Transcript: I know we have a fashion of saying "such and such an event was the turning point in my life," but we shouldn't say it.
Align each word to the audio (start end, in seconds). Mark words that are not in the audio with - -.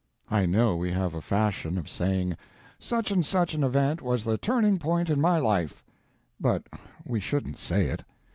I 0.31 0.47
know 0.47 0.75
we 0.75 0.89
have 0.93 1.13
a 1.13 1.21
fashion 1.21 1.77
of 1.77 1.87
saying 1.87 2.35
"such 2.79 3.11
and 3.11 3.23
such 3.23 3.53
an 3.53 3.63
event 3.63 4.01
was 4.01 4.23
the 4.23 4.35
turning 4.39 4.79
point 4.79 5.11
in 5.11 5.21
my 5.21 5.37
life," 5.37 5.83
but 6.39 6.63
we 7.05 7.19
shouldn't 7.19 7.59
say 7.59 7.85
it. 7.85 8.03